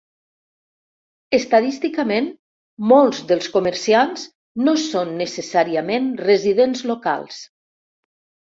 [1.37, 2.29] Estadísticament,
[2.93, 4.25] molts dels comerciants
[4.65, 7.41] no són necessàriament residents locals.